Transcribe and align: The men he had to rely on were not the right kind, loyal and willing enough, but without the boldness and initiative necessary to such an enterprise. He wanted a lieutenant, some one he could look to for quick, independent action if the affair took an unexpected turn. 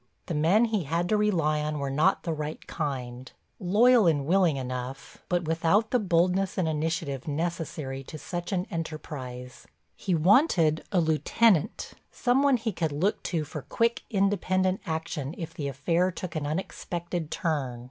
The 0.25 0.33
men 0.33 0.65
he 0.65 0.85
had 0.85 1.07
to 1.09 1.15
rely 1.15 1.59
on 1.61 1.77
were 1.77 1.91
not 1.91 2.23
the 2.23 2.33
right 2.33 2.65
kind, 2.65 3.31
loyal 3.59 4.07
and 4.07 4.25
willing 4.25 4.57
enough, 4.57 5.19
but 5.29 5.43
without 5.45 5.91
the 5.91 5.99
boldness 5.99 6.57
and 6.57 6.67
initiative 6.67 7.27
necessary 7.27 8.03
to 8.05 8.17
such 8.17 8.51
an 8.51 8.65
enterprise. 8.71 9.67
He 9.95 10.15
wanted 10.15 10.83
a 10.91 10.99
lieutenant, 10.99 11.91
some 12.09 12.41
one 12.41 12.57
he 12.57 12.71
could 12.71 12.91
look 12.91 13.21
to 13.29 13.43
for 13.43 13.61
quick, 13.61 14.01
independent 14.09 14.81
action 14.87 15.35
if 15.37 15.53
the 15.53 15.67
affair 15.67 16.09
took 16.09 16.35
an 16.35 16.47
unexpected 16.47 17.29
turn. 17.29 17.79